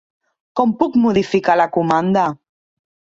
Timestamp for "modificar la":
1.01-1.67